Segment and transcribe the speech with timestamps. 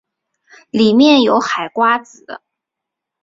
[0.71, 2.41] 里面有海瓜子